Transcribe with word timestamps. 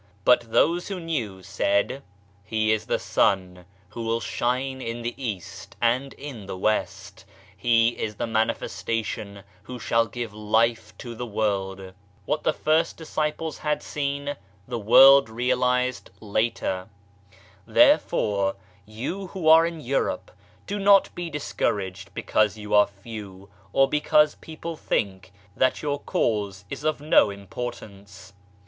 "But 0.25 0.51
those 0.51 0.87
who 0.87 0.99
knew 0.99 1.43
said:" 1.43 2.01
He 2.43 2.71
is 2.71 2.87
the 2.87 2.97
Sun 2.97 3.65
who 3.89 4.01
will 4.01 4.19
shine 4.19 4.81
in 4.81 5.03
the 5.03 5.13
East 5.15 5.75
and 5.79 6.13
in 6.13 6.47
the 6.47 6.57
West, 6.57 7.23
He 7.55 7.89
is 7.89 8.15
the 8.15 8.25
Manifestation 8.25 9.43
who 9.61 9.77
shall 9.77 10.07
give 10.07 10.33
Life 10.33 10.97
to 10.97 11.13
the 11.13 11.27
World." 11.27 11.93
What 12.25 12.41
the 12.41 12.51
first 12.51 12.97
disciples 12.97 13.59
had 13.59 13.83
seen 13.83 14.37
the 14.67 14.79
World 14.79 15.29
realized 15.29 16.09
later. 16.19 16.87
Therefore, 17.67 18.55
you 18.87 19.27
who 19.27 19.47
are 19.47 19.67
in 19.67 19.81
Europe, 19.81 20.31
do 20.65 20.79
not 20.79 21.13
be 21.13 21.29
dis 21.29 21.53
couraged 21.53 22.11
because 22.15 22.57
you 22.57 22.73
are 22.73 22.87
few 22.87 23.49
or 23.71 23.87
because 23.87 24.33
people 24.33 24.75
think 24.75 25.31
that 25.55 25.83
your 25.83 25.99
Cause 25.99 26.65
is 26.71 26.83
of 26.83 27.01
no 27.01 27.29
importance. 27.29 28.33